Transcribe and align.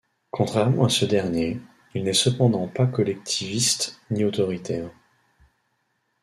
Contrairement 0.31 0.85
à 0.85 0.89
ce 0.89 1.05
dernier, 1.05 1.59
il 1.93 2.03
n'est 2.05 2.13
cependant 2.13 2.67
pas 2.67 2.87
collectiviste 2.87 4.01
ni 4.09 4.25
autoritaire. 4.25 4.89